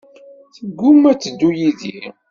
Teggumma 0.55 1.07
ad 1.11 1.19
teddu 1.19 1.49
yid-i. 1.57 1.99